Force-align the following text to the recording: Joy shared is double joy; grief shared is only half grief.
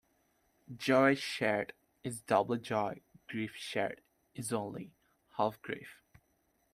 Joy 0.75 1.13
shared 1.13 1.73
is 2.03 2.21
double 2.21 2.55
joy; 2.57 3.01
grief 3.29 3.55
shared 3.55 4.01
is 4.33 4.51
only 4.51 4.93
half 5.37 5.61
grief. 5.61 6.01